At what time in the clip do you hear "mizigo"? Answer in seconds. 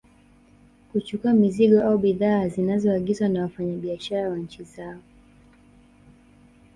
1.33-1.81